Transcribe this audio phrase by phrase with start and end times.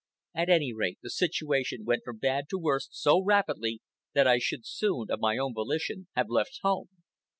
[0.33, 3.83] At any rate, the situation went from bad to worse so rapidly
[4.15, 6.89] that I should soon, of my own volition, have left home.